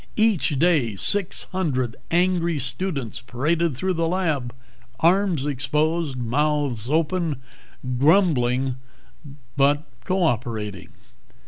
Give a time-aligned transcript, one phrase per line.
[0.17, 4.51] Each day six hundred angry students paraded through the lab,
[4.99, 7.39] arms exposed, mouths open,
[7.99, 8.77] grumbling
[9.55, 10.89] but co operating.